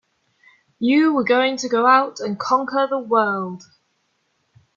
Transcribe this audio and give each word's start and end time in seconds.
You 0.79 1.13
were 1.13 1.23
going 1.23 1.57
to 1.57 1.69
go 1.69 1.85
out 1.85 2.19
and 2.19 2.39
conquer 2.39 2.87
the 2.89 2.97
world! 2.97 3.61